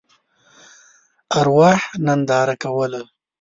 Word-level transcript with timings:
ارواح 1.39 1.81
ننداره 2.05 2.55
کوله. 2.63 3.01